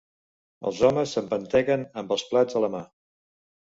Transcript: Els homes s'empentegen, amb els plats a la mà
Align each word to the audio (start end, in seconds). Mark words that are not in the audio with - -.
Els 0.69 0.79
homes 0.89 1.13
s'empentegen, 1.17 1.87
amb 2.03 2.19
els 2.19 2.27
plats 2.35 2.61
a 2.63 2.67
la 2.69 2.75
mà 2.81 2.87